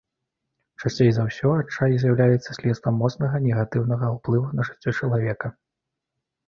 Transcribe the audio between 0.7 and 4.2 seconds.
Часцей за ўсё адчай з'яўляецца следствам моцнага негатыўнага